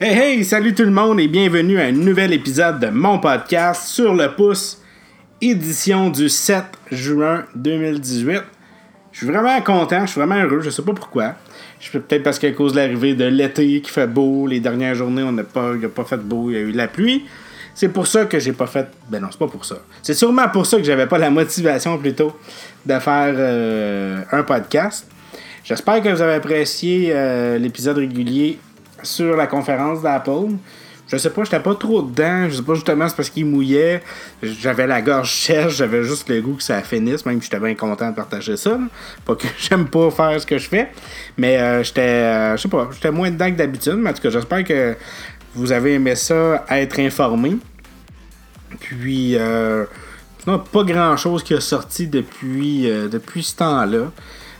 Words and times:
Hey 0.00 0.16
hey, 0.16 0.44
salut 0.44 0.76
tout 0.76 0.84
le 0.84 0.92
monde 0.92 1.18
et 1.18 1.26
bienvenue 1.26 1.80
à 1.80 1.86
un 1.86 1.90
nouvel 1.90 2.32
épisode 2.32 2.78
de 2.78 2.86
mon 2.86 3.18
podcast 3.18 3.88
sur 3.88 4.14
le 4.14 4.32
pouce, 4.32 4.80
édition 5.40 6.08
du 6.08 6.28
7 6.28 6.62
juin 6.92 7.46
2018. 7.56 8.42
Je 9.10 9.18
suis 9.18 9.26
vraiment 9.26 9.60
content, 9.60 10.06
je 10.06 10.12
suis 10.12 10.20
vraiment 10.20 10.40
heureux, 10.40 10.60
je 10.60 10.70
sais 10.70 10.82
pas 10.82 10.92
pourquoi. 10.92 11.34
Je 11.80 11.90
Peut-être 11.98 12.22
parce 12.22 12.38
qu'à 12.38 12.52
cause 12.52 12.74
de 12.74 12.76
l'arrivée 12.76 13.16
de 13.16 13.24
l'été 13.24 13.80
qui 13.80 13.90
fait 13.90 14.06
beau, 14.06 14.46
les 14.46 14.60
dernières 14.60 14.94
journées 14.94 15.24
on 15.24 15.32
n'a 15.32 15.42
pas, 15.42 15.72
a 15.72 15.88
pas 15.88 16.04
fait 16.04 16.18
beau, 16.18 16.48
il 16.48 16.52
y 16.52 16.58
a 16.58 16.60
eu 16.60 16.70
la 16.70 16.86
pluie. 16.86 17.24
C'est 17.74 17.88
pour 17.88 18.06
ça 18.06 18.26
que 18.26 18.38
j'ai 18.38 18.52
pas 18.52 18.68
fait. 18.68 18.86
Ben 19.08 19.20
non, 19.20 19.28
c'est 19.32 19.38
pas 19.40 19.48
pour 19.48 19.64
ça. 19.64 19.78
C'est 20.04 20.14
sûrement 20.14 20.48
pour 20.48 20.64
ça 20.64 20.76
que 20.76 20.84
j'avais 20.84 21.08
pas 21.08 21.18
la 21.18 21.30
motivation 21.30 21.98
plutôt 21.98 22.38
de 22.86 22.96
faire 23.00 23.34
euh, 23.36 24.22
un 24.30 24.44
podcast. 24.44 25.10
J'espère 25.64 26.00
que 26.00 26.08
vous 26.08 26.22
avez 26.22 26.34
apprécié 26.34 27.10
euh, 27.12 27.58
l'épisode 27.58 27.98
régulier 27.98 28.60
sur 29.02 29.36
la 29.36 29.46
conférence 29.46 30.02
d'Apple. 30.02 30.56
Je 31.10 31.16
sais 31.16 31.30
pas, 31.30 31.42
j'étais 31.42 31.60
pas 31.60 31.74
trop 31.74 32.02
dedans. 32.02 32.48
Je 32.50 32.56
sais 32.56 32.62
pas 32.62 32.74
justement, 32.74 33.08
c'est 33.08 33.16
parce 33.16 33.30
qu'il 33.30 33.46
mouillait. 33.46 34.02
J'avais 34.42 34.86
la 34.86 35.00
gorge 35.00 35.32
sèche, 35.32 35.76
j'avais 35.76 36.04
juste 36.04 36.28
le 36.28 36.42
goût 36.42 36.54
que 36.54 36.62
ça 36.62 36.82
finisse, 36.82 37.24
même 37.24 37.38
que 37.38 37.44
j'étais 37.44 37.58
bien 37.58 37.74
content 37.74 38.10
de 38.10 38.14
partager 38.14 38.58
ça. 38.58 38.78
Pas 39.24 39.34
que 39.34 39.46
j'aime 39.58 39.86
pas 39.86 40.10
faire 40.10 40.38
ce 40.38 40.46
que 40.46 40.58
je 40.58 40.68
fais. 40.68 40.90
Mais 41.38 41.56
euh, 41.56 41.82
j'étais. 41.82 42.00
Euh, 42.00 42.56
je 42.56 42.62
sais 42.62 42.68
pas, 42.68 42.90
j'étais 42.92 43.10
moins 43.10 43.30
dedans 43.30 43.50
que 43.50 43.56
d'habitude. 43.56 43.96
Mais 43.96 44.10
en 44.10 44.12
tout 44.12 44.20
cas, 44.20 44.30
j'espère 44.30 44.64
que 44.64 44.96
vous 45.54 45.72
avez 45.72 45.94
aimé 45.94 46.14
ça, 46.14 46.66
être 46.68 47.00
informé. 47.00 47.56
Puis 48.78 49.34
euh, 49.36 49.86
pas 50.44 50.84
grand 50.84 51.16
chose 51.16 51.42
qui 51.42 51.54
a 51.54 51.60
sorti 51.60 52.06
depuis, 52.06 52.86
depuis 53.10 53.42
ce 53.42 53.56
temps-là. 53.56 54.12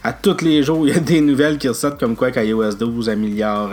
À 0.03 0.15
tous 0.15 0.41
les 0.41 0.63
jours, 0.63 0.87
il 0.89 0.95
y 0.95 0.97
a 0.97 1.01
des 1.01 1.21
nouvelles 1.21 1.59
qui 1.59 1.69
ressortent 1.69 2.01
comme 2.01 2.17
quoi 2.17 2.31
qu'iOS 2.31 2.73
12 2.73 3.11
améliore 3.11 3.73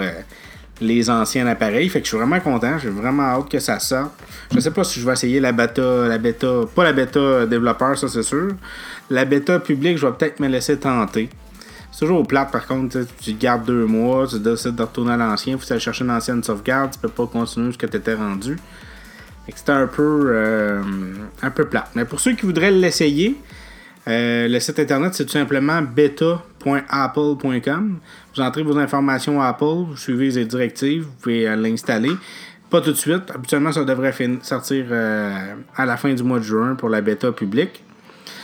les 0.81 1.09
anciens 1.09 1.47
appareils. 1.47 1.89
Fait 1.89 1.99
que 1.99 2.05
je 2.05 2.09
suis 2.09 2.17
vraiment 2.17 2.39
content. 2.39 2.77
J'ai 2.77 2.89
vraiment 2.89 3.23
hâte 3.23 3.49
que 3.49 3.59
ça 3.59 3.79
sorte. 3.79 4.11
Je 4.53 4.59
sais 4.59 4.71
pas 4.71 4.83
si 4.83 4.99
je 4.99 5.05
vais 5.05 5.13
essayer 5.13 5.39
la 5.39 5.51
bêta, 5.51 6.07
la 6.07 6.17
bêta, 6.17 6.61
pas 6.73 6.83
la 6.83 6.93
bêta 6.93 7.45
développeur, 7.45 7.97
ça 7.97 8.07
c'est 8.07 8.23
sûr. 8.23 8.49
La 9.09 9.25
bêta 9.25 9.59
publique, 9.59 9.97
je 9.97 10.05
vais 10.05 10.13
peut-être 10.13 10.39
me 10.39 10.47
laisser 10.47 10.77
tenter. 10.77 11.29
C'est 11.91 11.99
toujours 11.99 12.27
plate 12.27 12.51
par 12.51 12.67
contre, 12.67 13.05
tu 13.21 13.33
gardes 13.33 13.65
deux 13.65 13.85
mois, 13.85 14.27
tu 14.27 14.39
décides 14.39 14.75
de 14.75 14.81
retourner 14.81 15.13
à 15.13 15.17
l'ancien, 15.17 15.57
faut 15.57 15.71
aller 15.71 15.79
chercher 15.79 16.03
une 16.03 16.11
ancienne 16.11 16.43
sauvegarde, 16.43 16.91
tu 16.91 16.99
peux 16.99 17.07
pas 17.07 17.25
continuer 17.25 17.67
jusqu'à 17.67 17.87
tu 17.87 17.95
étais 17.95 18.15
rendu. 18.15 18.57
C'était 19.47 19.71
un 19.71 19.87
peu 19.87 20.23
euh, 20.27 20.81
un 21.41 21.51
peu 21.51 21.65
plate. 21.65 21.91
Mais 21.95 22.03
pour 22.03 22.19
ceux 22.19 22.33
qui 22.33 22.45
voudraient 22.45 22.71
l'essayer, 22.71 23.37
euh, 24.07 24.47
le 24.47 24.59
site 24.59 24.77
internet 24.79 25.15
c'est 25.15 25.25
tout 25.25 25.31
simplement 25.31 25.81
beta.apple.com. 25.81 27.97
Vous 28.35 28.41
entrez 28.41 28.63
vos 28.63 28.77
informations 28.77 29.41
Apple, 29.41 29.85
vous 29.89 29.97
suivez 29.97 30.29
les 30.29 30.45
directives, 30.45 31.03
vous 31.03 31.13
pouvez 31.21 31.47
euh, 31.47 31.55
l'installer. 31.55 32.11
Pas 32.69 32.81
tout 32.81 32.91
de 32.91 32.97
suite. 32.97 33.31
Habituellement, 33.33 33.71
ça 33.71 33.83
devrait 33.83 34.13
sortir 34.41 34.85
euh, 34.91 35.55
à 35.75 35.85
la 35.85 35.97
fin 35.97 36.13
du 36.13 36.23
mois 36.23 36.39
de 36.39 36.43
juin 36.43 36.75
pour 36.75 36.89
la 36.89 37.01
bêta 37.01 37.31
publique. 37.31 37.83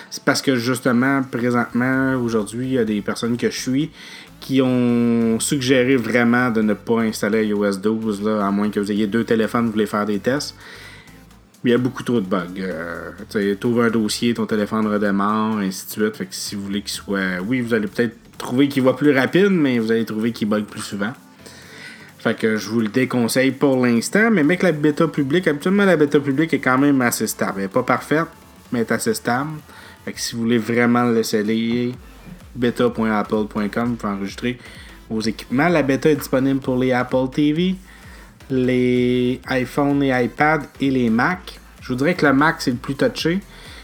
C'est 0.09 0.23
parce 0.23 0.41
que 0.41 0.55
justement, 0.55 1.21
présentement, 1.23 2.15
aujourd'hui, 2.15 2.67
il 2.67 2.73
y 2.73 2.77
a 2.77 2.85
des 2.85 3.01
personnes 3.01 3.37
que 3.37 3.49
je 3.49 3.59
suis 3.59 3.91
qui 4.39 4.61
ont 4.61 5.39
suggéré 5.39 5.95
vraiment 5.95 6.49
de 6.49 6.61
ne 6.61 6.73
pas 6.73 7.01
installer 7.01 7.45
iOS 7.45 7.77
12, 7.77 8.23
là, 8.23 8.45
à 8.45 8.51
moins 8.51 8.69
que 8.69 8.79
vous 8.79 8.91
ayez 8.91 9.07
deux 9.07 9.23
téléphones, 9.23 9.67
vous 9.67 9.71
voulez 9.71 9.85
faire 9.85 10.05
des 10.05 10.19
tests. 10.19 10.55
Il 11.63 11.69
y 11.69 11.73
a 11.73 11.77
beaucoup 11.77 12.01
trop 12.03 12.19
de 12.19 12.25
bugs. 12.25 12.47
Euh, 12.59 13.11
tu 13.29 13.67
ouvres 13.67 13.83
un 13.83 13.89
dossier, 13.89 14.33
ton 14.33 14.47
téléphone 14.47 14.87
redémarre, 14.87 15.57
ainsi 15.57 15.85
de 15.85 15.91
suite. 15.91 16.15
Fait 16.15 16.25
que 16.25 16.33
si 16.33 16.55
vous 16.55 16.63
voulez 16.63 16.81
qu'il 16.81 16.91
soit. 16.91 17.39
Oui, 17.45 17.61
vous 17.61 17.73
allez 17.73 17.87
peut-être 17.87 18.15
trouver 18.37 18.67
qu'il 18.67 18.83
va 18.83 18.93
plus 18.93 19.15
rapide, 19.15 19.51
mais 19.51 19.77
vous 19.77 19.91
allez 19.91 20.05
trouver 20.05 20.31
qu'il 20.31 20.49
bug 20.49 20.65
plus 20.65 20.81
souvent. 20.81 21.13
Fait 22.17 22.35
que 22.35 22.57
je 22.57 22.69
vous 22.69 22.81
le 22.81 22.87
déconseille 22.87 23.51
pour 23.51 23.83
l'instant, 23.83 24.29
mais 24.31 24.43
mec, 24.43 24.61
la 24.61 24.71
bêta 24.71 25.07
publique, 25.07 25.47
habituellement 25.47 25.85
la 25.85 25.97
bêta 25.97 26.19
publique 26.19 26.53
est 26.53 26.59
quand 26.59 26.77
même 26.77 27.01
assez 27.01 27.25
stable. 27.25 27.53
Elle 27.57 27.63
n'est 27.63 27.67
pas 27.67 27.83
parfaite, 27.83 28.27
mais 28.71 28.79
elle 28.79 28.85
est 28.85 28.91
assez 28.91 29.13
stable. 29.13 29.51
Fait 30.05 30.13
que 30.13 30.19
si 30.19 30.35
vous 30.35 30.41
voulez 30.41 30.59
vraiment 30.59 31.03
l'essayer, 31.05 31.93
beta.apple.com 32.55 33.95
pour 33.97 34.09
enregistrer 34.09 34.59
vos 35.09 35.21
équipements. 35.21 35.67
La 35.67 35.83
bêta 35.83 36.09
est 36.09 36.15
disponible 36.15 36.59
pour 36.59 36.77
les 36.77 36.91
Apple 36.91 37.29
TV, 37.33 37.75
les 38.51 39.39
iPhone 39.47 40.03
et 40.03 40.23
iPad 40.25 40.61
et 40.79 40.91
les 40.91 41.09
Mac. 41.09 41.59
Je 41.81 41.87
vous 41.87 41.95
dirais 41.95 42.13
que 42.13 42.25
le 42.25 42.33
Mac 42.33 42.57
c'est 42.59 42.71
le 42.71 42.77
plus 42.77 42.95
touché. 42.95 43.39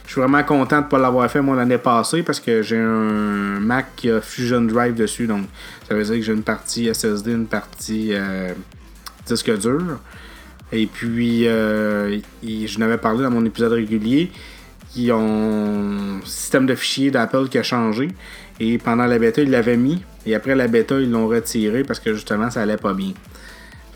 Je 0.05 0.11
suis 0.11 0.21
vraiment 0.21 0.43
content 0.43 0.79
de 0.79 0.85
ne 0.85 0.89
pas 0.89 0.99
l'avoir 0.99 1.29
fait 1.29 1.41
moi 1.41 1.55
l'année 1.55 1.77
passée 1.77 2.23
parce 2.23 2.39
que 2.39 2.61
j'ai 2.61 2.77
un 2.77 3.59
Mac 3.59 3.87
qui 3.95 4.09
a 4.09 4.21
Fusion 4.21 4.61
Drive 4.61 4.93
dessus. 4.93 5.27
Donc 5.27 5.45
ça 5.87 5.95
veut 5.95 6.03
dire 6.03 6.15
que 6.15 6.21
j'ai 6.21 6.33
une 6.33 6.43
partie 6.43 6.93
SSD, 6.93 7.31
une 7.31 7.47
partie 7.47 8.09
euh, 8.11 8.53
disque 9.25 9.57
dur. 9.57 9.99
Et 10.71 10.85
puis 10.85 11.47
euh, 11.47 12.19
je 12.43 12.79
n'avais 12.79 12.97
parlé 12.97 13.23
dans 13.23 13.31
mon 13.31 13.45
épisode 13.45 13.73
régulier. 13.73 14.31
Qui 14.93 15.11
ont 15.11 16.21
un 16.21 16.25
système 16.25 16.65
de 16.65 16.73
fichiers 16.73 17.11
d'Apple 17.11 17.49
qui 17.49 17.57
a 17.57 17.63
changé. 17.63 18.09
Et 18.59 18.77
pendant 18.77 19.05
la 19.05 19.19
bêta, 19.19 19.41
ils 19.41 19.51
l'avaient 19.51 19.77
mis. 19.77 20.01
Et 20.25 20.33
après 20.33 20.55
la 20.55 20.67
bêta, 20.67 20.99
ils 20.99 21.11
l'ont 21.11 21.27
retiré 21.27 21.83
parce 21.83 21.99
que 21.99 22.13
justement, 22.13 22.49
ça 22.49 22.61
allait 22.61 22.77
pas 22.77 22.93
bien. 22.93 23.11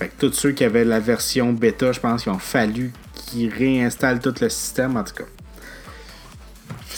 Fait 0.01 0.07
que 0.07 0.25
tous 0.25 0.33
ceux 0.33 0.51
qui 0.51 0.63
avaient 0.63 0.83
la 0.83 0.99
version 0.99 1.53
bêta, 1.53 1.91
je 1.91 1.99
pense 1.99 2.23
qu'il 2.23 2.31
ont 2.31 2.39
fallu 2.39 2.91
qu'ils 3.13 3.53
réinstallent 3.53 4.19
tout 4.19 4.33
le 4.41 4.49
système, 4.49 4.97
en 4.97 5.03
tout 5.03 5.13
cas 5.13 5.25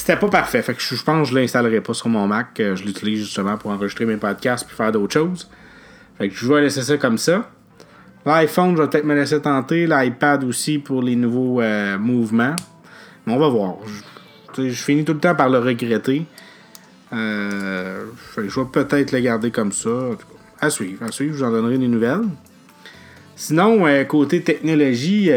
c'était 0.03 0.18
pas 0.18 0.30
parfait. 0.30 0.62
Fait 0.62 0.74
que 0.74 0.81
je, 0.81 1.02
pense 1.03 1.30
que 1.30 1.34
je 1.34 1.40
l'installerai 1.40 1.81
pas 1.81 1.94
sur 1.94 2.08
mon 2.09 2.28
Mac. 2.28 2.47
Je 2.58 2.84
l'utilise 2.84 3.19
justement 3.19 3.58
pour 3.58 3.72
enregistrer 3.72 4.06
mes 4.06 4.18
podcasts 4.18 4.66
puis 4.66 4.75
faire 4.75 4.91
d'autres 4.91 5.14
choses. 5.14 5.50
Fait 6.18 6.30
que 6.30 6.36
je 6.36 6.46
vais 6.46 6.62
laisser 6.62 6.81
ça 6.81 6.97
comme 6.97 7.18
ça. 7.18 7.50
L'iPhone, 8.25 8.75
je 8.75 8.81
vais 8.81 8.90
peut-être 8.90 9.06
me 9.06 9.16
laisser 9.16 9.41
tenter. 9.41 9.85
L'iPad 9.85 10.44
aussi 10.44 10.80
pour 10.80 11.02
les 11.02 11.16
nouveaux 11.16 11.62
euh, 11.62 11.97
mouvements. 11.97 12.56
Mais 13.25 13.34
on 13.34 13.40
va 13.40 13.50
voir. 13.50 13.75
Je, 14.58 14.70
finis 14.72 15.03
tout 15.03 15.14
le 15.14 15.20
temps 15.20 15.35
par 15.35 15.50
le 15.50 15.59
regretter. 15.59 16.25
Euh, 17.12 18.06
je 18.35 18.41
vais 18.41 18.68
peut-être 18.72 19.12
le 19.12 19.20
garder 19.20 19.52
comme 19.52 19.72
ça. 19.74 19.90
À 20.59 20.70
suivre, 20.70 21.03
à 21.03 21.12
suivre, 21.12 21.34
je 21.34 21.44
vous 21.44 21.50
en 21.50 21.52
donnerai 21.52 21.78
des 21.78 21.88
nouvelles. 21.88 22.24
Sinon, 23.36 23.86
euh, 23.88 24.04
côté 24.04 24.42
technologie, 24.42 25.32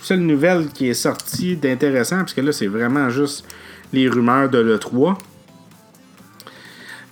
seule 0.00 0.20
nouvelle 0.20 0.68
qui 0.68 0.88
est 0.88 0.94
sortie 0.94 1.56
d'intéressant, 1.56 2.18
parce 2.18 2.34
que 2.34 2.40
là, 2.40 2.52
c'est 2.52 2.66
vraiment 2.66 3.10
juste 3.10 3.46
les 3.92 4.08
rumeurs 4.08 4.48
de 4.48 4.58
l'E3. 4.58 5.16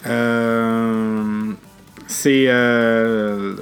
Euh, 0.06 1.52
c'est 2.06 2.44
euh, 2.48 3.54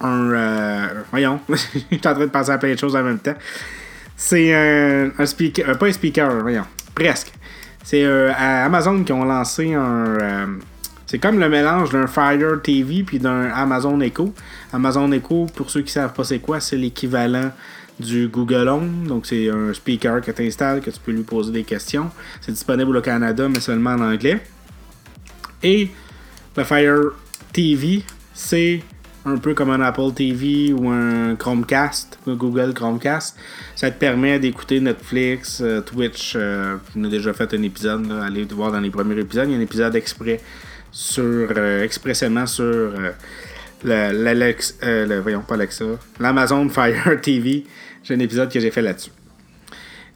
un. 0.00 0.30
Euh, 0.30 0.86
voyons, 1.10 1.40
je 1.48 1.56
suis 1.56 1.84
en 1.96 1.98
train 1.98 2.18
de 2.20 2.26
penser 2.26 2.50
à 2.50 2.58
plein 2.58 2.74
de 2.74 2.78
choses 2.78 2.94
en 2.96 3.02
même 3.02 3.18
temps. 3.18 3.34
C'est 4.16 4.54
un, 4.54 5.26
speaker, 5.26 5.76
pas 5.76 5.86
un 5.86 5.92
speaker, 5.92 6.40
voyons, 6.42 6.66
presque. 6.94 7.32
C'est 7.82 8.04
Amazon 8.04 9.02
qui 9.02 9.12
ont 9.12 9.24
lancé 9.24 9.74
un. 9.74 10.58
C'est 11.14 11.20
comme 11.20 11.38
le 11.38 11.48
mélange 11.48 11.90
d'un 11.90 12.08
Fire 12.08 12.60
TV 12.60 13.04
puis 13.04 13.20
d'un 13.20 13.44
Amazon 13.44 14.00
Echo. 14.00 14.34
Amazon 14.72 15.12
Echo, 15.12 15.46
pour 15.54 15.70
ceux 15.70 15.82
qui 15.82 15.92
savent 15.92 16.12
pas 16.12 16.24
c'est 16.24 16.40
quoi, 16.40 16.58
c'est 16.58 16.76
l'équivalent 16.76 17.52
du 18.00 18.26
Google 18.26 18.66
Home. 18.66 19.06
Donc, 19.06 19.24
c'est 19.24 19.48
un 19.48 19.72
speaker 19.72 20.20
que 20.22 20.32
tu 20.32 20.44
installes, 20.44 20.80
que 20.80 20.90
tu 20.90 20.98
peux 20.98 21.12
lui 21.12 21.22
poser 21.22 21.52
des 21.52 21.62
questions. 21.62 22.10
C'est 22.40 22.50
disponible 22.50 22.96
au 22.96 23.00
Canada, 23.00 23.48
mais 23.48 23.60
seulement 23.60 23.90
en 23.90 24.00
anglais. 24.00 24.42
Et 25.62 25.88
le 26.56 26.64
Fire 26.64 27.12
TV, 27.52 28.02
c'est 28.32 28.82
un 29.24 29.36
peu 29.36 29.54
comme 29.54 29.70
un 29.70 29.82
Apple 29.82 30.12
TV 30.16 30.72
ou 30.72 30.88
un 30.88 31.36
Chromecast, 31.36 32.18
un 32.26 32.34
Google 32.34 32.74
Chromecast. 32.74 33.36
Ça 33.76 33.88
te 33.92 34.00
permet 34.00 34.40
d'écouter 34.40 34.80
Netflix, 34.80 35.60
euh, 35.60 35.80
Twitch. 35.80 36.32
Euh, 36.34 36.74
on 36.96 37.04
a 37.04 37.08
déjà 37.08 37.32
fait 37.32 37.54
un 37.54 37.62
épisode, 37.62 38.10
allez 38.20 38.42
voir 38.46 38.72
dans 38.72 38.80
les 38.80 38.90
premiers 38.90 39.20
épisodes. 39.20 39.46
Il 39.46 39.52
y 39.52 39.54
a 39.54 39.58
un 39.58 39.62
épisode 39.62 39.94
exprès 39.94 40.40
sur, 40.94 41.48
euh, 41.56 41.82
expressément 41.82 42.46
sur 42.46 42.92
l'Alex, 43.82 44.78
le, 44.80 45.18
voyons 45.18 45.40
pas 45.42 45.54
Alexa, 45.54 45.84
l'Amazon 46.20 46.68
Fire 46.68 47.20
TV. 47.22 47.64
J'ai 48.04 48.14
un 48.14 48.20
épisode 48.20 48.50
que 48.50 48.60
j'ai 48.60 48.70
fait 48.70 48.82
là-dessus. 48.82 49.10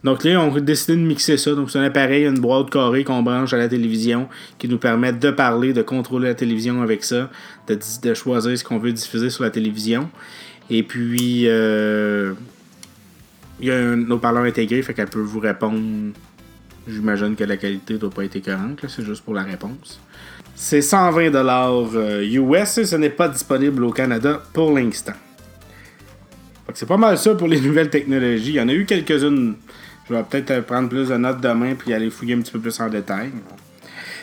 Donc 0.05 0.23
là, 0.23 0.41
on 0.41 0.55
a 0.55 0.61
décidé 0.61 0.97
de 0.97 1.03
mixer 1.05 1.37
ça. 1.37 1.55
Donc 1.55 1.71
c'est 1.71 1.79
un 1.79 1.83
appareil, 1.83 2.25
une 2.25 2.39
boîte 2.39 2.71
carrée 2.71 3.03
qu'on 3.03 3.23
branche 3.23 3.53
à 3.53 3.57
la 3.57 3.69
télévision 3.69 4.29
qui 4.59 4.69
nous 4.69 4.79
permet 4.79 5.13
de 5.13 5.31
parler, 5.31 5.73
de 5.73 5.83
contrôler 5.83 6.29
la 6.29 6.35
télévision 6.35 6.81
avec 6.83 7.03
ça, 7.03 7.31
de, 7.67 8.15
choisir 8.15 8.57
ce 8.57 8.63
qu'on 8.63 8.79
veut 8.79 8.93
diffuser 8.93 9.31
sur 9.31 9.43
la 9.43 9.51
télévision. 9.51 10.09
Et 10.71 10.85
puis, 10.85 11.49
euh, 11.49 12.35
il 13.61 13.67
y 13.67 13.71
a 13.73 13.77
un 13.77 14.09
haut-parleur 14.11 14.45
intégré, 14.45 14.81
fait 14.83 14.95
qu'elle 14.95 15.09
peut 15.09 15.21
vous 15.21 15.41
répondre. 15.41 16.13
J'imagine 16.87 17.35
que 17.35 17.45
la 17.45 17.57
qualité 17.57 17.99
doit 17.99 18.11
pas 18.11 18.25
être 18.25 18.37
écœurante, 18.37 18.85
c'est 18.87 19.05
juste 19.05 19.23
pour 19.23 19.35
la 19.35 19.43
réponse. 19.43 20.01
C'est 20.61 20.81
120$ 20.81 22.25
US 22.33 22.79
et 22.79 22.85
ce 22.85 22.97
n'est 22.97 23.11
pas 23.11 23.29
disponible 23.29 23.85
au 23.85 23.93
Canada 23.93 24.43
pour 24.53 24.77
l'instant. 24.77 25.13
C'est 26.75 26.89
pas 26.89 26.97
mal 26.97 27.17
ça 27.17 27.37
pour 27.37 27.47
les 27.47 27.61
nouvelles 27.67 27.91
technologies. 27.91 28.51
Il 28.51 28.55
y 28.57 28.61
en 28.61 28.69
a 28.69 28.73
eu 28.73 28.85
quelques-unes. 28.85 29.55
Je 30.09 30.15
vais 30.15 30.23
peut-être 30.25 30.67
prendre 30.67 30.89
plus 30.89 31.11
de 31.11 31.17
notes 31.17 31.41
demain 31.41 31.75
puis 31.79 31.95
aller 31.95 32.11
fouiller 32.11 32.35
un 32.35 32.41
petit 32.41 32.51
peu 32.51 32.59
plus 32.59 32.79
en 32.81 32.89
détail. 32.89 33.31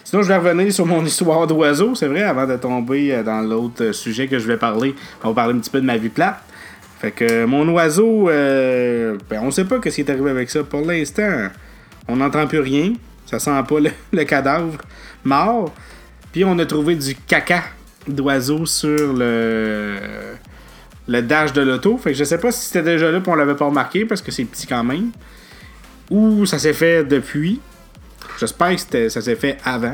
Sinon, 0.03 0.23
je 0.23 0.27
vais 0.27 0.35
revenir 0.35 0.73
sur 0.73 0.85
mon 0.85 1.05
histoire 1.05 1.47
d'oiseau, 1.47 1.95
c'est 1.95 2.07
vrai, 2.07 2.23
avant 2.23 2.45
de 2.45 2.57
tomber 2.57 3.15
euh, 3.15 3.23
dans 3.23 3.39
l'autre 3.39 3.93
sujet 3.93 4.27
que 4.27 4.37
je 4.37 4.45
vais 4.45 4.57
parler. 4.57 4.93
On 5.23 5.29
va 5.29 5.35
parler 5.35 5.53
un 5.53 5.59
petit 5.59 5.71
peu 5.71 5.79
de 5.79 5.85
ma 5.85 5.95
vie 5.95 6.09
plate. 6.09 6.41
Fait 6.99 7.11
que 7.11 7.45
mon 7.45 7.67
oiseau, 7.69 8.29
euh, 8.29 9.17
ben, 9.29 9.39
on 9.41 9.51
sait 9.51 9.65
pas 9.65 9.77
ce 9.81 9.89
qui 9.89 10.01
est 10.01 10.09
arrivé 10.09 10.31
avec 10.31 10.49
ça. 10.49 10.65
Pour 10.65 10.81
l'instant, 10.81 11.47
on 12.09 12.17
n'entend 12.17 12.45
plus 12.45 12.59
rien. 12.59 12.91
Ça 13.25 13.39
sent 13.39 13.63
pas 13.69 13.77
le 14.11 14.23
cadavre 14.25 14.77
mort. 15.23 15.73
Puis 16.35 16.43
on 16.43 16.59
a 16.59 16.65
trouvé 16.65 16.95
du 16.97 17.15
caca 17.15 17.63
d'oiseau 18.09 18.65
sur 18.65 19.13
le, 19.13 19.95
le 21.07 21.21
dash 21.21 21.53
de 21.53 21.61
l'auto. 21.61 21.97
Fait 21.97 22.11
que 22.11 22.17
je 22.17 22.25
sais 22.25 22.37
pas 22.39 22.51
si 22.51 22.65
c'était 22.65 22.81
déjà 22.83 23.09
là 23.09 23.19
et 23.19 23.29
on 23.29 23.35
l'avait 23.35 23.55
pas 23.55 23.63
remarqué 23.67 24.03
parce 24.03 24.21
que 24.21 24.31
c'est 24.33 24.43
petit 24.43 24.67
quand 24.67 24.83
même. 24.83 25.11
Ou 26.11 26.45
ça 26.45 26.59
s'est 26.59 26.73
fait 26.73 27.05
depuis. 27.05 27.61
J'espère 28.37 28.75
que 28.75 29.07
ça 29.07 29.21
s'est 29.21 29.37
fait 29.37 29.59
avant. 29.63 29.93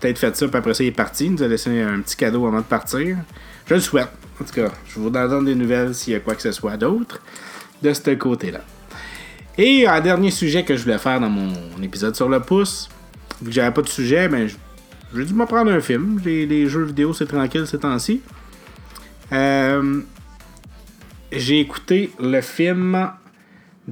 Peut-être 0.00 0.18
fait 0.18 0.34
ça, 0.34 0.48
puis 0.48 0.56
après 0.56 0.72
ça, 0.72 0.82
il 0.82 0.86
est 0.86 0.92
parti. 0.92 1.26
Il 1.26 1.32
nous 1.32 1.42
a 1.42 1.46
laissé 1.48 1.78
un 1.82 2.00
petit 2.00 2.16
cadeau 2.16 2.46
avant 2.46 2.60
de 2.60 2.64
partir. 2.64 3.18
Je 3.66 3.74
le 3.74 3.80
souhaite. 3.80 4.08
En 4.40 4.44
tout 4.44 4.54
cas, 4.54 4.70
je 4.88 4.98
vous 4.98 5.10
donne 5.10 5.44
des 5.44 5.54
nouvelles 5.54 5.94
s'il 5.94 6.14
y 6.14 6.16
a 6.16 6.20
quoi 6.20 6.36
que 6.36 6.40
ce 6.42 6.52
soit 6.52 6.78
d'autre 6.78 7.20
de 7.82 7.92
ce 7.92 8.12
côté-là. 8.14 8.60
Et 9.58 9.86
un 9.86 10.00
dernier 10.00 10.30
sujet 10.30 10.64
que 10.64 10.74
je 10.74 10.84
voulais 10.84 10.96
faire 10.96 11.20
dans 11.20 11.28
mon 11.28 11.52
épisode 11.82 12.16
sur 12.16 12.30
le 12.30 12.40
pouce, 12.40 12.88
vu 13.42 13.48
que 13.50 13.54
j'avais 13.54 13.72
pas 13.74 13.82
de 13.82 13.88
sujet, 13.90 14.26
ben, 14.26 14.46
je- 14.48 14.54
j'ai 15.14 15.24
dû 15.24 15.34
me 15.34 15.46
prendre 15.46 15.72
un 15.72 15.80
film. 15.80 16.20
Les, 16.24 16.46
les 16.46 16.68
jeux 16.68 16.84
vidéo, 16.84 17.12
c'est 17.12 17.26
tranquille 17.26 17.66
ces 17.66 17.78
temps-ci. 17.78 18.20
Euh, 19.32 20.00
j'ai 21.32 21.60
écouté 21.60 22.10
le 22.20 22.40
film 22.40 23.10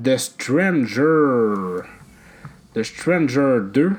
The 0.00 0.16
Stranger. 0.16 1.82
The 2.74 2.82
Stranger 2.82 3.58
2. 3.72 3.92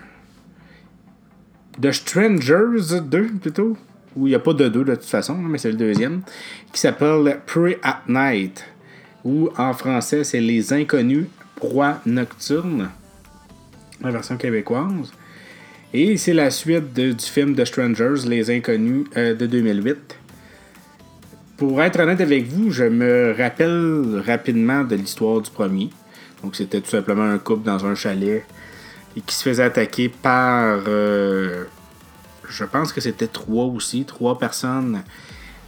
The 1.81 1.91
Strangers 1.91 3.01
2 3.01 3.27
plutôt. 3.41 3.77
Où 4.15 4.27
il 4.27 4.31
n'y 4.31 4.35
a 4.35 4.39
pas 4.39 4.53
de 4.53 4.67
2 4.67 4.83
de 4.83 4.95
toute 4.95 5.03
façon, 5.05 5.35
mais 5.35 5.57
c'est 5.57 5.71
le 5.71 5.77
deuxième. 5.77 6.21
Qui 6.71 6.79
s'appelle 6.79 7.39
Prey 7.45 7.79
at 7.83 8.01
Night. 8.07 8.65
Ou 9.23 9.49
en 9.57 9.73
français, 9.73 10.23
c'est 10.23 10.39
Les 10.39 10.73
Inconnus 10.73 11.27
Proies 11.55 11.99
Nocturnes. 12.05 12.89
La 14.01 14.11
version 14.11 14.37
québécoise. 14.37 15.11
Et 15.93 16.17
c'est 16.17 16.33
la 16.33 16.51
suite 16.51 16.93
de- 16.93 17.13
du 17.13 17.25
film 17.25 17.55
The 17.55 17.65
Strangers, 17.65 18.27
Les 18.27 18.51
Inconnus 18.55 19.07
euh, 19.17 19.33
de 19.33 19.45
2008. 19.47 19.97
Pour 21.57 21.81
être 21.81 21.99
honnête 21.99 22.21
avec 22.21 22.45
vous, 22.47 22.71
je 22.71 22.85
me 22.85 23.33
rappelle 23.37 24.21
rapidement 24.25 24.83
de 24.83 24.95
l'histoire 24.95 25.41
du 25.41 25.49
premier. 25.49 25.89
Donc 26.43 26.55
c'était 26.55 26.79
tout 26.79 26.89
simplement 26.89 27.23
un 27.23 27.37
couple 27.37 27.65
dans 27.65 27.85
un 27.85 27.95
chalet 27.95 28.43
et 29.17 29.21
qui 29.21 29.35
se 29.35 29.43
faisait 29.43 29.63
attaquer 29.63 30.09
par, 30.09 30.79
euh, 30.87 31.65
je 32.47 32.63
pense 32.63 32.93
que 32.93 33.01
c'était 33.01 33.27
trois 33.27 33.65
aussi, 33.65 34.05
trois 34.05 34.37
personnes 34.39 35.01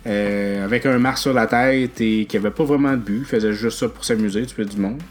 euh, 0.07 0.63
avec 0.63 0.85
un 0.85 0.97
marque 0.99 1.17
sur 1.17 1.33
la 1.33 1.47
tête 1.47 1.99
et 1.99 2.25
qui 2.25 2.37
n'avaient 2.37 2.51
pas 2.51 2.63
vraiment 2.63 2.91
de 2.91 2.97
but, 2.97 3.25
faisaient 3.25 3.53
juste 3.53 3.79
ça 3.79 3.89
pour 3.89 4.05
s'amuser, 4.05 4.45
tuer 4.45 4.65
du 4.65 4.77
monde. 4.77 5.01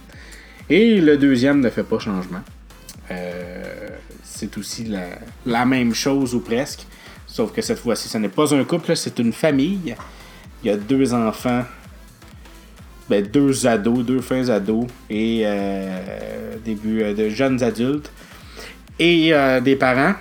Et 0.70 1.00
le 1.00 1.18
deuxième 1.18 1.60
ne 1.60 1.68
fait 1.68 1.82
pas 1.82 1.98
changement. 1.98 2.40
Euh, 3.10 3.88
c'est 4.40 4.56
aussi 4.56 4.90
la, 5.44 5.66
même 5.66 5.94
chose 5.94 6.34
ou 6.34 6.40
presque. 6.40 6.86
Sauf 7.26 7.52
que 7.52 7.60
cette 7.60 7.78
fois-ci, 7.78 8.08
ce 8.08 8.16
n'est 8.16 8.30
pas 8.30 8.54
un 8.54 8.64
couple, 8.64 8.96
c'est 8.96 9.18
une 9.18 9.34
famille. 9.34 9.94
Il 10.62 10.66
y 10.66 10.70
a 10.70 10.76
deux 10.76 11.12
enfants, 11.12 11.64
ben, 13.08 13.26
deux 13.26 13.66
ados, 13.66 14.04
deux 14.04 14.20
fins 14.20 14.48
ados 14.48 14.86
et 15.10 15.42
euh, 15.44 16.54
début 16.64 17.02
euh, 17.02 17.14
de 17.14 17.28
jeunes 17.28 17.62
adultes. 17.62 18.10
Et 18.98 19.34
euh, 19.34 19.60
des 19.60 19.76
parents 19.76 20.14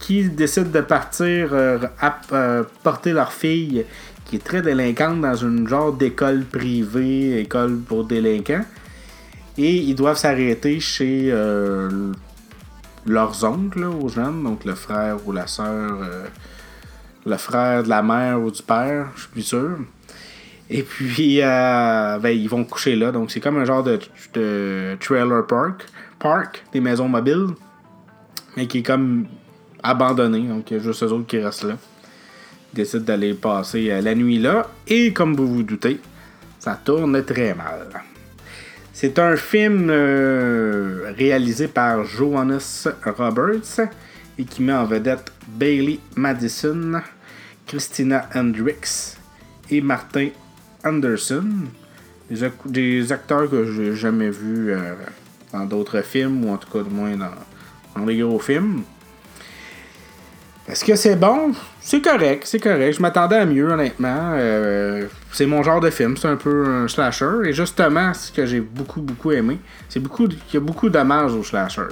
qui 0.00 0.28
décident 0.30 0.70
de 0.70 0.80
partir 0.80 1.50
euh, 1.52 2.64
porter 2.82 3.12
leur 3.12 3.32
fille 3.32 3.84
qui 4.24 4.36
est 4.36 4.44
très 4.44 4.62
délinquante 4.62 5.20
dans 5.20 5.36
une 5.36 5.68
genre 5.68 5.92
d'école 5.92 6.44
privée, 6.44 7.40
école 7.40 7.78
pour 7.78 8.04
délinquants. 8.04 8.64
Et 9.58 9.76
ils 9.76 9.94
doivent 9.94 10.16
s'arrêter 10.16 10.80
chez 10.80 11.30
leurs 13.10 13.44
oncles 13.44 13.84
aux 13.84 14.08
jeunes, 14.08 14.42
donc 14.44 14.64
le 14.64 14.74
frère 14.74 15.16
ou 15.26 15.32
la 15.32 15.46
sœur, 15.46 15.98
euh, 16.02 16.26
le 17.26 17.36
frère 17.36 17.82
de 17.82 17.88
la 17.88 18.02
mère 18.02 18.40
ou 18.40 18.50
du 18.50 18.62
père, 18.62 19.08
je 19.16 19.22
suis 19.22 19.30
plus 19.30 19.42
sûr. 19.42 19.78
Et 20.70 20.82
puis, 20.84 21.42
euh, 21.42 22.18
ben, 22.20 22.30
ils 22.30 22.48
vont 22.48 22.64
coucher 22.64 22.94
là. 22.94 23.10
Donc, 23.10 23.32
c'est 23.32 23.40
comme 23.40 23.58
un 23.58 23.64
genre 23.64 23.82
de, 23.82 23.98
de 24.34 24.96
trailer 25.00 25.44
park, 25.46 25.86
park, 26.20 26.64
des 26.72 26.80
maisons 26.80 27.08
mobiles, 27.08 27.48
mais 28.56 28.68
qui 28.68 28.78
est 28.78 28.82
comme 28.82 29.26
abandonné. 29.82 30.46
Donc, 30.46 30.70
il 30.70 30.76
y 30.76 30.80
a 30.80 30.82
juste 30.82 31.02
eux 31.02 31.12
autres 31.12 31.26
qui 31.26 31.38
restent 31.38 31.64
là. 31.64 31.76
Ils 32.72 32.76
décident 32.76 33.02
d'aller 33.02 33.34
passer 33.34 33.90
euh, 33.90 34.00
la 34.00 34.14
nuit 34.14 34.38
là. 34.38 34.68
Et 34.86 35.12
comme 35.12 35.34
vous 35.34 35.48
vous 35.48 35.62
doutez, 35.64 36.00
ça 36.60 36.78
tourne 36.84 37.24
très 37.24 37.54
mal. 37.54 37.88
C'est 38.92 39.18
un 39.18 39.36
film 39.36 39.88
euh, 39.90 41.12
réalisé 41.16 41.68
par 41.68 42.04
Johannes 42.04 42.58
Roberts 43.04 43.80
et 44.38 44.44
qui 44.44 44.62
met 44.62 44.72
en 44.72 44.84
vedette 44.84 45.32
Bailey 45.48 46.00
Madison, 46.16 47.00
Christina 47.66 48.28
Hendricks 48.34 49.16
et 49.70 49.80
Martin 49.80 50.28
Anderson. 50.84 51.48
Des, 52.30 52.42
ac- 52.44 52.52
des 52.66 53.10
acteurs 53.12 53.48
que 53.50 53.64
j'ai 53.72 53.94
jamais 53.94 54.30
vus 54.30 54.72
euh, 54.72 54.94
dans 55.52 55.64
d'autres 55.64 56.02
films, 56.02 56.44
ou 56.44 56.50
en 56.52 56.56
tout 56.58 56.70
cas 56.70 56.82
du 56.84 56.90
moins 56.94 57.16
dans, 57.16 58.06
des 58.06 58.18
gros 58.18 58.38
films. 58.38 58.82
Est-ce 60.70 60.84
que 60.84 60.94
c'est 60.94 61.16
bon? 61.16 61.52
C'est 61.80 62.00
correct, 62.00 62.42
c'est 62.46 62.60
correct. 62.60 62.96
Je 62.96 63.02
m'attendais 63.02 63.36
à 63.36 63.44
mieux, 63.44 63.68
honnêtement. 63.72 64.32
Euh, 64.34 65.06
c'est 65.32 65.46
mon 65.46 65.62
genre 65.64 65.80
de 65.80 65.90
film, 65.90 66.16
c'est 66.16 66.28
un 66.28 66.36
peu 66.36 66.64
un 66.66 66.86
slasher. 66.86 67.26
Et 67.46 67.52
justement, 67.52 68.14
ce 68.14 68.30
que 68.30 68.46
j'ai 68.46 68.60
beaucoup, 68.60 69.00
beaucoup 69.00 69.32
aimé, 69.32 69.58
c'est 69.88 69.98
beaucoup, 70.00 70.26
il 70.28 70.54
y 70.54 70.56
a 70.56 70.60
beaucoup 70.60 70.88
d'hommages 70.88 71.32
au 71.32 71.42
slasher. 71.42 71.88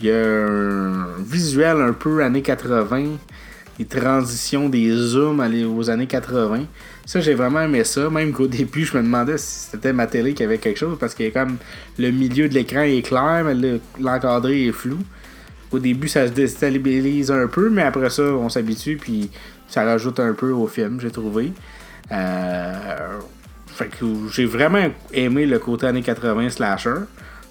Il 0.00 0.06
y 0.08 0.10
a 0.10 0.16
un 0.16 1.06
visuel 1.20 1.76
un 1.80 1.92
peu 1.92 2.22
années 2.24 2.42
80, 2.42 3.04
des 3.78 3.84
transitions, 3.84 4.68
des 4.68 4.90
zooms 4.90 5.40
aux 5.76 5.88
années 5.90 6.06
80. 6.08 6.64
Ça, 7.06 7.20
j'ai 7.20 7.34
vraiment 7.34 7.60
aimé 7.60 7.84
ça. 7.84 8.10
Même 8.10 8.32
qu'au 8.32 8.46
début, 8.48 8.84
je 8.84 8.96
me 8.96 9.02
demandais 9.02 9.38
si 9.38 9.68
c'était 9.70 9.92
ma 9.92 10.06
télé 10.08 10.34
qui 10.34 10.42
avait 10.42 10.58
quelque 10.58 10.78
chose, 10.78 10.96
parce 10.98 11.14
que 11.14 11.28
comme 11.32 11.58
le 11.98 12.10
milieu 12.10 12.48
de 12.48 12.54
l'écran 12.54 12.80
est 12.82 13.02
clair, 13.06 13.42
mais 13.44 13.54
le- 13.54 13.80
l'encadré 14.00 14.66
est 14.66 14.72
flou. 14.72 14.98
Au 15.72 15.78
début, 15.78 16.08
ça 16.08 16.26
se 16.26 16.32
déstabilise 16.32 17.30
un 17.30 17.46
peu, 17.46 17.70
mais 17.70 17.82
après 17.82 18.10
ça, 18.10 18.22
on 18.22 18.48
s'habitue, 18.48 18.96
puis 18.96 19.30
ça 19.68 19.84
rajoute 19.84 20.18
un 20.18 20.34
peu 20.34 20.50
au 20.50 20.66
film, 20.66 21.00
j'ai 21.00 21.12
trouvé. 21.12 21.52
Euh, 22.10 23.18
fait 23.66 23.86
que 23.86 24.04
j'ai 24.32 24.46
vraiment 24.46 24.88
aimé 25.12 25.46
le 25.46 25.58
côté 25.58 25.86
années 25.86 26.02
80 26.02 26.50
slasher. 26.50 26.94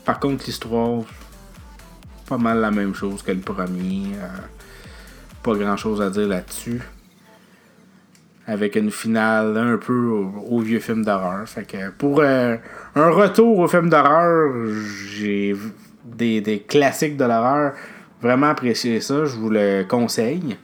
Par 0.03 0.19
contre, 0.19 0.45
l'histoire, 0.45 1.03
pas 2.27 2.37
mal 2.37 2.59
la 2.59 2.71
même 2.71 2.93
chose 2.93 3.21
que 3.23 3.31
le 3.31 3.39
premier. 3.39 4.07
Euh, 4.15 4.27
pas 5.41 5.55
grand 5.55 5.77
chose 5.77 6.01
à 6.01 6.09
dire 6.09 6.27
là-dessus. 6.27 6.81
Avec 8.45 8.75
une 8.75 8.91
finale 8.91 9.57
un 9.57 9.77
peu 9.77 9.93
au, 9.93 10.59
vieux 10.59 10.79
film 10.79 11.05
d'horreur. 11.05 11.47
Fait 11.47 11.63
que 11.63 11.89
pour 11.91 12.19
euh, 12.19 12.57
un 12.95 13.09
retour 13.09 13.59
au 13.59 13.67
film 13.67 13.89
d'horreur, 13.89 14.51
j'ai 15.07 15.55
des 16.03 16.65
classiques 16.67 17.15
de 17.15 17.25
l'horreur. 17.25 17.73
Vraiment 18.21 18.49
apprécié 18.49 18.99
ça, 18.99 19.25
je 19.25 19.35
vous 19.35 19.49
le 19.49 19.83
conseille. 19.87 20.57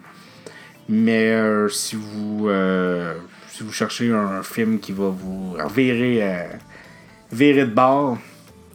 Mais 0.89 1.31
euh, 1.31 1.67
si 1.69 1.95
vous 1.95 2.47
euh, 2.47 3.15
si 3.50 3.63
vous 3.63 3.71
cherchez 3.71 4.12
un 4.12 4.43
film 4.43 4.79
qui 4.79 4.91
va 4.91 5.07
vous 5.09 5.55
virer, 5.74 6.19
euh, 6.21 6.43
virer 7.31 7.65
de 7.65 7.74
bord, 7.74 8.17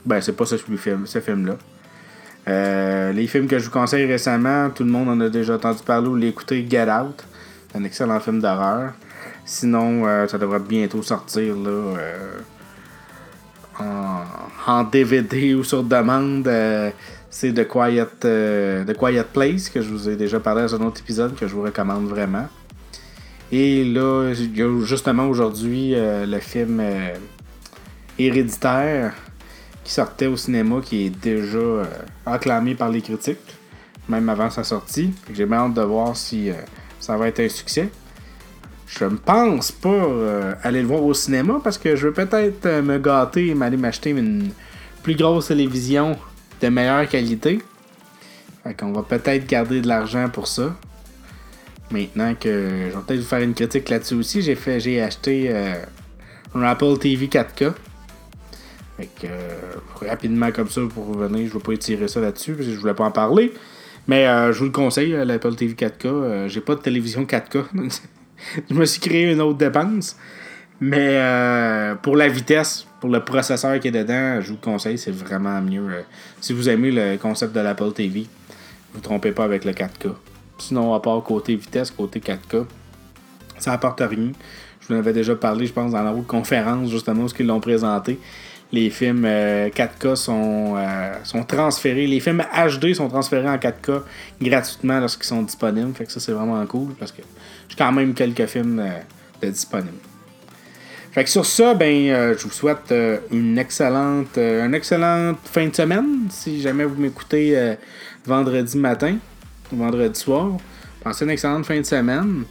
ben 0.04 0.20
c'est 0.20 0.32
pas 0.32 0.46
ce 0.46 0.56
film, 0.56 1.06
ce 1.06 1.20
film-là. 1.20 1.56
Les 3.12 3.26
films 3.28 3.46
que 3.46 3.58
je 3.58 3.66
vous 3.66 3.70
conseille 3.70 4.06
récemment, 4.06 4.70
tout 4.70 4.82
le 4.82 4.90
monde 4.90 5.08
en 5.08 5.20
a 5.20 5.28
déjà 5.28 5.54
entendu 5.54 5.82
parler 5.84 6.08
ou 6.08 6.16
l'écouter, 6.16 6.66
Get 6.68 6.90
Out. 6.90 7.24
Un 7.74 7.84
excellent 7.84 8.18
film 8.18 8.40
d'horreur. 8.40 8.94
Sinon, 9.44 10.26
ça 10.26 10.36
devrait 10.36 10.58
bientôt 10.58 11.02
sortir 11.02 11.54
là, 11.54 11.96
en 14.66 14.82
DVD 14.82 15.54
ou 15.54 15.62
sur 15.62 15.84
demande. 15.84 16.48
C'est 17.30 17.52
The 17.52 17.66
Quiet, 17.66 18.06
euh, 18.24 18.84
Quiet 18.94 19.24
Place, 19.32 19.68
que 19.70 19.80
je 19.80 19.88
vous 19.88 20.08
ai 20.08 20.16
déjà 20.16 20.40
parlé 20.40 20.62
dans 20.62 20.74
un 20.74 20.86
autre 20.86 21.00
épisode, 21.00 21.36
que 21.36 21.46
je 21.46 21.54
vous 21.54 21.62
recommande 21.62 22.06
vraiment. 22.06 22.48
Et 23.52 23.84
là, 23.84 24.32
justement 24.84 25.26
aujourd'hui 25.26 25.94
euh, 25.94 26.26
le 26.26 26.38
film 26.40 26.80
euh, 26.80 27.14
Héréditaire 28.18 29.14
qui 29.84 29.92
sortait 29.92 30.26
au 30.26 30.36
cinéma, 30.36 30.80
qui 30.84 31.06
est 31.06 31.10
déjà 31.10 31.88
acclamé 32.26 32.74
par 32.74 32.90
les 32.90 33.00
critiques, 33.00 33.38
même 34.08 34.28
avant 34.28 34.50
sa 34.50 34.62
sortie. 34.62 35.12
J'ai 35.32 35.46
bien 35.46 35.58
hâte 35.58 35.74
de 35.74 35.82
voir 35.82 36.16
si 36.16 36.50
ça 36.98 37.16
va 37.16 37.28
être 37.28 37.40
un 37.40 37.48
succès. 37.48 37.88
Je 38.86 39.04
ne 39.04 39.16
pense 39.16 39.72
pas 39.72 40.06
aller 40.62 40.82
le 40.82 40.86
voir 40.86 41.02
au 41.02 41.14
cinéma 41.14 41.60
parce 41.64 41.78
que 41.78 41.96
je 41.96 42.08
veux 42.08 42.12
peut-être 42.12 42.82
me 42.82 42.98
gâter 42.98 43.48
et 43.48 43.54
m'aller 43.54 43.78
m'acheter 43.78 44.10
une 44.10 44.50
plus 45.02 45.16
grosse 45.16 45.48
télévision 45.48 46.18
de 46.60 46.68
meilleure 46.68 47.08
qualité. 47.08 47.60
Fait 48.62 48.74
qu'on 48.74 48.92
va 48.92 49.02
peut-être 49.02 49.46
garder 49.46 49.80
de 49.80 49.88
l'argent 49.88 50.28
pour 50.28 50.46
ça. 50.46 50.76
Maintenant 51.90 52.34
que 52.34 52.88
je 52.90 52.96
vais 52.96 53.02
peut-être 53.06 53.20
vous 53.20 53.26
faire 53.26 53.40
une 53.40 53.54
critique 53.54 53.88
là-dessus 53.88 54.14
aussi, 54.14 54.42
j'ai 54.42 54.54
fait 54.54 54.78
j'ai 54.78 55.02
acheté 55.02 55.46
euh, 55.48 55.74
un 56.54 56.62
Apple 56.62 56.98
TV 56.98 57.26
4K. 57.26 57.72
Fait 58.96 59.08
que, 59.20 59.26
euh, 59.26 60.08
rapidement 60.08 60.52
comme 60.52 60.68
ça 60.68 60.82
pour 60.94 61.06
revenir, 61.08 61.48
je 61.48 61.54
vais 61.54 61.60
pas 61.60 61.72
étirer 61.72 62.06
ça 62.06 62.20
là-dessus 62.20 62.52
parce 62.52 62.66
que 62.66 62.74
je 62.74 62.78
voulais 62.78 62.94
pas 62.94 63.04
en 63.04 63.10
parler. 63.10 63.52
Mais 64.06 64.26
euh, 64.26 64.52
je 64.52 64.58
vous 64.60 64.66
le 64.66 64.70
conseille, 64.70 65.12
l'Apple 65.24 65.54
TV 65.56 65.74
4K. 65.74 66.48
J'ai 66.48 66.60
pas 66.60 66.74
de 66.74 66.80
télévision 66.80 67.24
4K. 67.24 67.64
je 68.70 68.74
me 68.74 68.84
suis 68.84 69.00
créé 69.00 69.32
une 69.32 69.40
autre 69.40 69.58
dépense. 69.58 70.16
Mais 70.80 71.20
pour 72.02 72.16
la 72.16 72.28
vitesse, 72.28 72.86
pour 73.00 73.10
le 73.10 73.20
processeur 73.20 73.78
qui 73.80 73.88
est 73.88 73.92
dedans, 73.92 74.40
je 74.40 74.48
vous 74.48 74.54
le 74.54 74.64
conseille, 74.64 74.98
c'est 74.98 75.10
vraiment 75.10 75.60
mieux. 75.60 76.04
si 76.40 76.52
vous 76.52 76.68
aimez 76.68 76.90
le 76.90 77.16
concept 77.16 77.54
de 77.54 77.60
l'Apple 77.60 77.92
TV, 77.92 78.26
vous 78.94 79.00
trompez 79.00 79.32
pas 79.32 79.44
avec 79.44 79.64
le 79.64 79.72
4K. 79.72 80.14
Sinon, 80.58 80.94
à 80.94 81.00
part 81.00 81.22
côté 81.22 81.56
vitesse, 81.56 81.90
côté 81.90 82.20
4K, 82.20 82.66
ça 83.58 83.72
apporte 83.72 84.00
rien. 84.00 84.32
Je 84.80 84.88
vous 84.88 84.94
en 84.94 84.98
avais 84.98 85.12
déjà 85.12 85.34
parlé, 85.34 85.66
je 85.66 85.72
pense, 85.72 85.92
dans 85.92 86.02
la 86.02 86.10
route 86.10 86.26
conférence, 86.26 86.90
justement, 86.90 87.24
où 87.24 87.28
ils 87.38 87.46
l'ont 87.46 87.60
présenté. 87.60 88.18
Les 88.72 88.88
films 88.90 89.24
4K 89.24 90.06
euh, 90.06 90.14
sont, 90.14 90.74
euh, 90.76 91.14
sont 91.24 91.42
transférés. 91.44 92.06
Les 92.06 92.20
films 92.20 92.44
HD 92.54 92.94
sont 92.94 93.08
transférés 93.08 93.48
en 93.48 93.56
4K 93.56 94.02
gratuitement 94.40 95.00
lorsqu'ils 95.00 95.26
sont 95.26 95.42
disponibles. 95.42 95.92
Fait 95.94 96.04
que 96.04 96.12
ça, 96.12 96.20
c'est 96.20 96.32
vraiment 96.32 96.64
cool 96.66 96.94
parce 96.98 97.10
que 97.10 97.22
j'ai 97.68 97.76
quand 97.76 97.90
même 97.90 98.14
quelques 98.14 98.46
films 98.46 98.78
euh, 98.78 99.00
de 99.42 99.50
disponibles. 99.50 100.09
Fait 101.12 101.24
que 101.24 101.30
sur 101.30 101.44
ça, 101.44 101.74
ben, 101.74 102.34
je 102.36 102.42
vous 102.44 102.52
souhaite 102.52 102.94
une 103.32 103.58
excellente, 103.58 104.38
une 104.38 104.74
excellente 104.74 105.38
fin 105.44 105.66
de 105.66 105.74
semaine. 105.74 106.28
Si 106.30 106.60
jamais 106.60 106.84
vous 106.84 107.00
m'écoutez 107.00 107.76
vendredi 108.24 108.78
matin 108.78 109.16
ou 109.72 109.76
vendredi 109.76 110.18
soir, 110.18 110.56
passez 111.02 111.24
une 111.24 111.30
excellente 111.30 111.66
fin 111.66 111.78
de 111.78 111.84
semaine. 111.86 112.44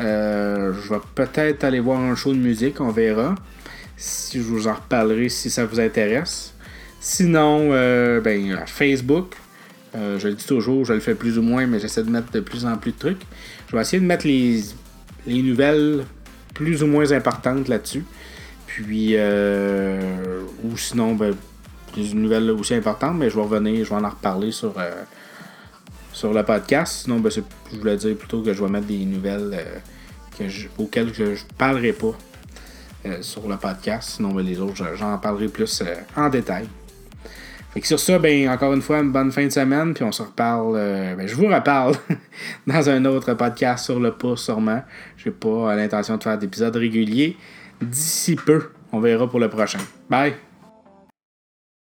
Euh, 0.00 0.72
je 0.72 0.88
vais 0.88 1.00
peut-être 1.14 1.64
aller 1.64 1.80
voir 1.80 2.00
un 2.00 2.14
show 2.14 2.32
de 2.32 2.38
musique, 2.38 2.80
on 2.80 2.90
verra. 2.90 3.34
Si 3.96 4.38
je 4.38 4.44
vous 4.44 4.66
en 4.66 4.74
reparlerai 4.74 5.28
si 5.28 5.50
ça 5.50 5.64
vous 5.64 5.78
intéresse. 5.78 6.54
Sinon, 7.00 7.68
euh, 7.72 8.20
ben, 8.20 8.64
Facebook, 8.66 9.34
euh, 9.94 10.18
je 10.18 10.28
le 10.28 10.34
dis 10.34 10.46
toujours, 10.46 10.84
je 10.84 10.92
le 10.92 11.00
fais 11.00 11.14
plus 11.14 11.38
ou 11.38 11.42
moins, 11.42 11.66
mais 11.66 11.78
j'essaie 11.78 12.02
de 12.02 12.10
mettre 12.10 12.30
de 12.32 12.40
plus 12.40 12.64
en 12.64 12.76
plus 12.76 12.92
de 12.92 12.98
trucs. 12.98 13.22
Je 13.68 13.76
vais 13.76 13.82
essayer 13.82 14.00
de 14.00 14.06
mettre 14.06 14.26
les, 14.26 14.62
les 15.26 15.42
nouvelles 15.42 16.04
plus 16.54 16.82
ou 16.82 16.86
moins 16.86 17.12
importantes 17.12 17.68
là-dessus. 17.68 18.04
Puis, 18.66 19.16
ou 19.16 20.76
sinon, 20.76 21.14
ben, 21.14 21.34
des 21.94 22.14
nouvelles 22.14 22.50
aussi 22.50 22.74
importantes, 22.74 23.16
mais 23.18 23.28
je 23.28 23.36
vais 23.36 23.42
revenir, 23.42 23.84
je 23.84 23.90
vais 23.90 23.96
en 23.96 24.08
reparler 24.08 24.50
sur, 24.50 24.74
sur 26.12 26.32
le 26.32 26.42
podcast. 26.42 27.02
Sinon, 27.04 27.20
ben, 27.20 27.30
je 27.30 27.78
voulais 27.78 27.96
dire 27.96 28.16
plutôt 28.16 28.42
que 28.42 28.52
je 28.52 28.62
vais 28.62 28.70
mettre 28.70 28.86
des 28.86 29.04
nouvelles 29.04 29.58
euh, 30.40 30.48
auxquelles 30.78 31.12
je 31.14 31.24
ne 31.24 31.36
parlerai 31.56 31.92
pas 31.92 32.16
euh, 33.06 33.22
sur 33.22 33.48
le 33.48 33.56
podcast. 33.56 34.10
Sinon, 34.16 34.32
ben, 34.32 34.44
les 34.44 34.60
autres, 34.60 34.84
j'en 34.96 35.18
parlerai 35.18 35.48
plus 35.48 35.82
euh, 35.82 35.94
en 36.16 36.28
détail. 36.28 36.68
Fait 37.72 37.80
que 37.80 37.86
sur 37.86 37.98
ça, 37.98 38.18
ben, 38.18 38.48
encore 38.50 38.74
une 38.74 38.82
fois, 38.82 38.98
une 38.98 39.12
bonne 39.12 39.32
fin 39.32 39.46
de 39.46 39.50
semaine, 39.50 39.94
puis 39.94 40.04
on 40.04 40.12
se 40.12 40.22
reparle, 40.22 40.74
ben, 40.74 41.26
je 41.26 41.34
vous 41.34 41.46
reparle 41.46 41.94
dans 42.66 42.90
un 42.90 43.04
autre 43.06 43.32
podcast 43.32 43.86
sur 43.86 43.98
le 43.98 44.12
pouce, 44.12 44.44
sûrement. 44.44 44.82
J'ai 45.16 45.30
pas 45.30 45.74
l'intention 45.74 46.18
de 46.18 46.22
faire 46.22 46.36
d'épisodes 46.36 46.76
réguliers. 46.76 47.36
D'ici 47.80 48.36
peu, 48.36 48.68
on 48.92 49.00
verra 49.00 49.28
pour 49.28 49.40
le 49.40 49.48
prochain. 49.48 49.78
Bye! 50.10 50.51